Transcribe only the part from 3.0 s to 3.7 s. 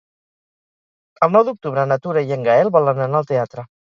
anar al teatre.